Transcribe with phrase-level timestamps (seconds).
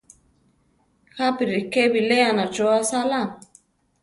[1.17, 3.21] Jápi ríke biléana cho asála.